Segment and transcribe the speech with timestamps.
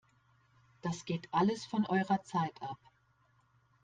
[0.81, 2.79] Das geht alles von eurer Zeit ab!